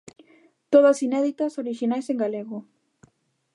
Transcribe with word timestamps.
Todas 0.73 0.97
inéditas, 1.07 1.57
orixinais 1.63 2.05
e 2.07 2.11
en 2.13 2.17
galego. 2.23 2.57